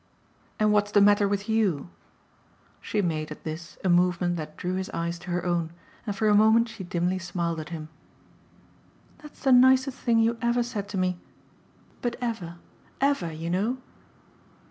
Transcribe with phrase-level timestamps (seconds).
[0.59, 1.91] "And what's the matter with 'you'?"
[2.81, 5.73] She made, at this, a movement that drew his eyes to her own,
[6.07, 7.87] and for a moment she dimly smiled at him.
[9.19, 11.19] "That's the nicest thing you ever said to me.
[12.01, 12.57] But ever,
[12.99, 13.77] EVER, you know."